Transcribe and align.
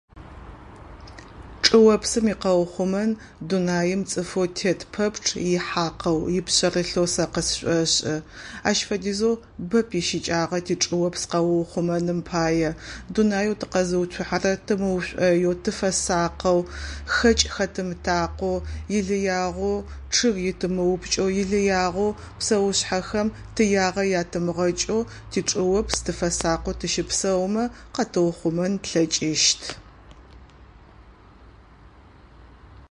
Чӏыопсым 1.73 2.25
икъэухъумэн 2.33 3.11
Дунаим 3.47 4.01
цӏыфэу 4.09 4.45
тет 4.57 4.79
пэпчъ 4.93 5.29
ихьакъэу, 5.55 6.19
ипшъэрылъэу 6.39 7.07
сэ 7.13 7.25
къысшӏошӏы. 7.33 8.15
Ащ 8.69 8.79
фэдизэу 8.87 9.35
бэп 9.69 9.89
ищыкӏагъэр 9.99 10.63
тичӏыопс 10.67 11.23
къэуухъумэным 11.31 12.19
пае. 12.29 12.71
Дунаеу 13.13 13.55
тыкъэзыуцухьэрэр 13.59 14.57
тымыушӏоеу, 14.65 15.53
тыфэсакъэу, 15.63 16.59
хэкӏ 17.15 17.45
хэтымытакъоу, 17.53 18.57
илыягъэу 18.97 19.85
чъыг 20.13 20.35
итымыупкӏэу, 20.49 21.29
илыягъэу 21.41 22.17
псэушъхьэхэм 22.39 23.27
тыягъэ 23.55 24.03
ятымыгъэкӏэу 24.21 25.07
тичӏыопс 25.31 25.95
тыфэсакъэу 26.05 26.77
тыщыпсэумэ 26.79 27.63
къэтыухъумэн 27.95 28.73
тлъэкӏыщт. 28.83 29.63